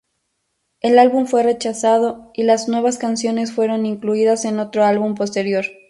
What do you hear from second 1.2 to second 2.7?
fue rechazado, y las